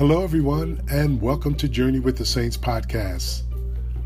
Hello, 0.00 0.24
everyone, 0.24 0.80
and 0.90 1.20
welcome 1.20 1.54
to 1.56 1.68
Journey 1.68 2.00
with 2.00 2.16
the 2.16 2.24
Saints 2.24 2.56
podcast. 2.56 3.42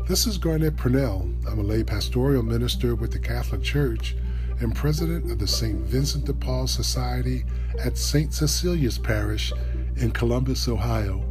This 0.09 0.27
is 0.27 0.37
Garnett 0.37 0.75
Purnell. 0.75 1.21
I'm 1.49 1.59
a 1.59 1.63
lay 1.63 1.85
pastoral 1.85 2.43
minister 2.43 2.95
with 2.95 3.13
the 3.13 3.19
Catholic 3.19 3.63
Church 3.63 4.13
and 4.59 4.75
president 4.75 5.31
of 5.31 5.39
the 5.39 5.47
St. 5.47 5.77
Vincent 5.85 6.25
de 6.25 6.33
Paul 6.33 6.67
Society 6.67 7.45
at 7.81 7.97
St. 7.97 8.33
Cecilia's 8.33 8.97
Parish 8.97 9.53
in 9.95 10.11
Columbus, 10.11 10.67
Ohio. 10.67 11.23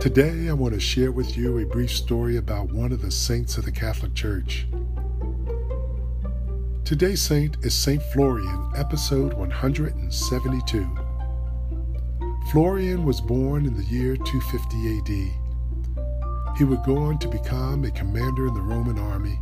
Today, 0.00 0.48
I 0.48 0.54
want 0.54 0.72
to 0.72 0.80
share 0.80 1.12
with 1.12 1.36
you 1.36 1.58
a 1.58 1.66
brief 1.66 1.90
story 1.90 2.38
about 2.38 2.72
one 2.72 2.92
of 2.92 3.02
the 3.02 3.10
saints 3.10 3.58
of 3.58 3.66
the 3.66 3.72
Catholic 3.72 4.14
Church. 4.14 4.66
Today's 6.86 7.20
saint 7.20 7.58
is 7.60 7.74
St. 7.74 8.02
Florian, 8.04 8.70
episode 8.74 9.34
172. 9.34 11.03
Florian 12.54 13.04
was 13.04 13.20
born 13.20 13.66
in 13.66 13.76
the 13.76 13.82
year 13.82 14.16
250 14.16 14.98
AD. 14.98 16.56
He 16.56 16.62
would 16.62 16.84
go 16.84 16.98
on 16.98 17.18
to 17.18 17.26
become 17.26 17.82
a 17.82 17.90
commander 17.90 18.46
in 18.46 18.54
the 18.54 18.60
Roman 18.60 18.96
army 18.96 19.40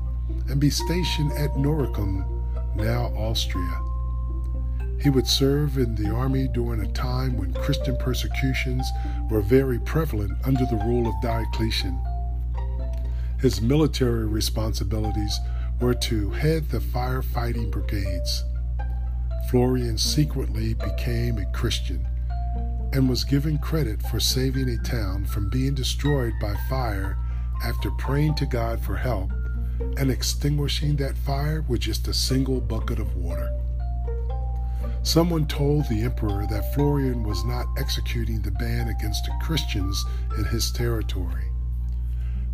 and 0.48 0.58
be 0.58 0.70
stationed 0.70 1.30
at 1.32 1.50
Noricum, 1.50 2.24
now 2.74 3.12
Austria. 3.14 3.78
He 4.98 5.10
would 5.10 5.26
serve 5.26 5.76
in 5.76 5.94
the 5.94 6.08
army 6.08 6.48
during 6.54 6.80
a 6.80 6.92
time 6.92 7.36
when 7.36 7.52
Christian 7.52 7.98
persecutions 7.98 8.88
were 9.30 9.42
very 9.42 9.78
prevalent 9.80 10.32
under 10.46 10.64
the 10.64 10.82
rule 10.86 11.06
of 11.06 11.20
Diocletian. 11.20 12.00
His 13.42 13.60
military 13.60 14.24
responsibilities 14.24 15.38
were 15.82 15.92
to 15.92 16.30
head 16.30 16.70
the 16.70 16.78
firefighting 16.78 17.70
brigades. 17.70 18.42
Florian 19.50 19.98
secretly 19.98 20.72
became 20.72 21.36
a 21.36 21.52
Christian 21.52 22.06
and 22.92 23.08
was 23.08 23.24
given 23.24 23.58
credit 23.58 24.02
for 24.02 24.20
saving 24.20 24.68
a 24.68 24.76
town 24.78 25.24
from 25.24 25.48
being 25.48 25.74
destroyed 25.74 26.34
by 26.40 26.54
fire 26.68 27.16
after 27.64 27.90
praying 27.92 28.34
to 28.34 28.46
God 28.46 28.80
for 28.80 28.96
help 28.96 29.30
and 29.96 30.10
extinguishing 30.10 30.96
that 30.96 31.16
fire 31.16 31.64
with 31.68 31.80
just 31.80 32.08
a 32.08 32.14
single 32.14 32.60
bucket 32.60 32.98
of 32.98 33.16
water. 33.16 33.50
Someone 35.02 35.46
told 35.46 35.88
the 35.88 36.02
emperor 36.02 36.46
that 36.48 36.74
Florian 36.74 37.24
was 37.24 37.44
not 37.44 37.66
executing 37.76 38.40
the 38.40 38.52
ban 38.52 38.88
against 38.88 39.24
the 39.24 39.32
Christians 39.40 40.04
in 40.38 40.44
his 40.44 40.70
territory. 40.70 41.50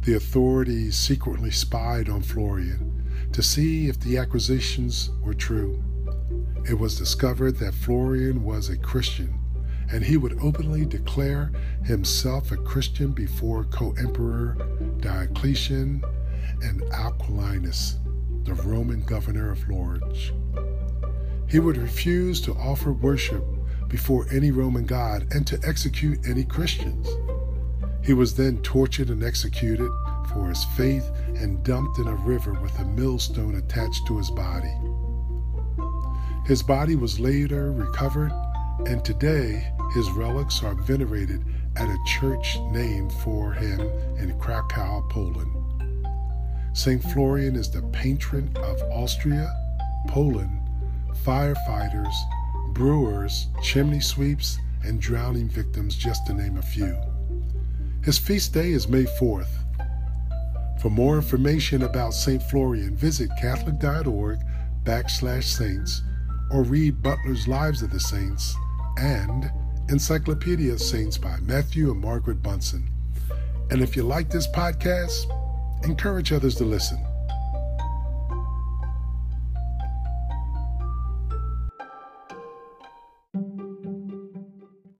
The 0.02 0.14
authorities 0.14 0.96
secretly 0.96 1.50
spied 1.50 2.08
on 2.08 2.22
Florian 2.22 3.04
to 3.32 3.42
see 3.42 3.88
if 3.88 4.00
the 4.00 4.16
accusations 4.16 5.10
were 5.20 5.34
true. 5.34 5.82
It 6.68 6.78
was 6.78 6.96
discovered 6.96 7.56
that 7.56 7.74
Florian 7.74 8.44
was 8.44 8.70
a 8.70 8.78
Christian, 8.78 9.37
and 9.90 10.04
he 10.04 10.16
would 10.16 10.38
openly 10.40 10.84
declare 10.84 11.50
himself 11.84 12.52
a 12.52 12.56
Christian 12.56 13.12
before 13.12 13.64
co 13.64 13.94
emperor 13.98 14.56
Diocletian 15.00 16.02
and 16.62 16.82
Aquilinus, 16.92 17.96
the 18.44 18.54
Roman 18.54 19.02
governor 19.02 19.50
of 19.50 19.68
Lorch. 19.68 20.32
He 21.48 21.58
would 21.58 21.76
refuse 21.76 22.40
to 22.42 22.52
offer 22.54 22.92
worship 22.92 23.44
before 23.88 24.26
any 24.30 24.50
Roman 24.50 24.84
god 24.84 25.26
and 25.32 25.46
to 25.46 25.58
execute 25.66 26.18
any 26.28 26.44
Christians. 26.44 27.08
He 28.04 28.12
was 28.12 28.34
then 28.34 28.58
tortured 28.62 29.08
and 29.10 29.22
executed 29.22 29.90
for 30.32 30.48
his 30.48 30.64
faith 30.76 31.10
and 31.36 31.62
dumped 31.64 31.98
in 31.98 32.06
a 32.06 32.14
river 32.14 32.52
with 32.52 32.78
a 32.78 32.84
millstone 32.84 33.54
attached 33.54 34.06
to 34.06 34.18
his 34.18 34.30
body. 34.30 34.74
His 36.44 36.62
body 36.62 36.96
was 36.96 37.20
later 37.20 37.72
recovered, 37.72 38.32
and 38.86 39.04
today 39.04 39.72
his 39.94 40.10
relics 40.12 40.62
are 40.62 40.74
venerated 40.74 41.44
at 41.76 41.88
a 41.88 41.98
church 42.06 42.58
named 42.70 43.12
for 43.12 43.52
him 43.52 43.80
in 44.18 44.38
Krakow, 44.38 45.02
Poland. 45.08 45.52
St. 46.74 47.02
Florian 47.02 47.56
is 47.56 47.70
the 47.70 47.82
patron 47.92 48.54
of 48.56 48.80
Austria, 48.92 49.52
Poland, 50.06 50.60
firefighters, 51.24 52.14
brewers, 52.72 53.48
chimney 53.62 54.00
sweeps, 54.00 54.58
and 54.84 55.00
drowning 55.00 55.48
victims, 55.48 55.96
just 55.96 56.26
to 56.26 56.34
name 56.34 56.56
a 56.56 56.62
few. 56.62 56.96
His 58.04 58.18
feast 58.18 58.54
day 58.54 58.70
is 58.70 58.88
May 58.88 59.04
4th. 59.04 59.64
For 60.80 60.90
more 60.90 61.16
information 61.16 61.82
about 61.82 62.14
St. 62.14 62.42
Florian, 62.44 62.96
visit 62.96 63.30
catholic.org 63.40 64.38
backslash 64.84 65.44
saints 65.44 66.02
or 66.52 66.62
read 66.62 67.02
Butler's 67.02 67.48
Lives 67.48 67.82
of 67.82 67.90
the 67.90 68.00
Saints 68.00 68.54
and 68.98 69.50
Encyclopedia 69.88 70.72
of 70.72 70.80
Saints 70.80 71.16
by 71.16 71.38
Matthew 71.40 71.90
and 71.90 72.00
Margaret 72.00 72.42
Bunson. 72.42 72.88
And 73.70 73.80
if 73.80 73.96
you 73.96 74.02
like 74.02 74.30
this 74.30 74.46
podcast, 74.48 75.26
encourage 75.84 76.32
others 76.32 76.56
to 76.56 76.64
listen. 76.64 76.98